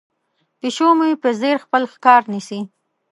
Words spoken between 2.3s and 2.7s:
نیسي.